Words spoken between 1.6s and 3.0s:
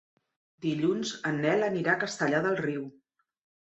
anirà a Castellar del Riu.